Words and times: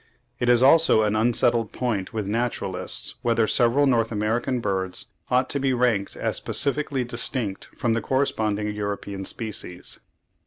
It 0.39 0.49
is 0.49 0.63
also 0.63 1.03
an 1.03 1.15
unsettled 1.15 1.71
point 1.73 2.11
with 2.11 2.27
naturalists, 2.27 3.13
whether 3.21 3.45
several 3.45 3.85
North 3.85 4.11
American 4.11 4.59
birds 4.59 5.05
ought 5.29 5.47
to 5.51 5.59
be 5.59 5.73
ranked 5.73 6.15
as 6.15 6.35
specifically 6.37 7.03
distinct 7.03 7.65
from 7.77 7.93
the 7.93 8.01
corresponding 8.01 8.73
European 8.73 9.25
species. 9.25 9.99